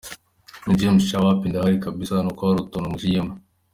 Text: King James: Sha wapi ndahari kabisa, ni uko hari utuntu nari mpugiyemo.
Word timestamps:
King 0.63 0.77
James: 0.79 1.03
Sha 1.03 1.19
wapi 1.19 1.49
ndahari 1.49 1.79
kabisa, 1.85 2.13
ni 2.23 2.29
uko 2.33 2.41
hari 2.47 2.59
utuntu 2.61 2.77
nari 2.83 2.91
mpugiyemo. 2.93 3.33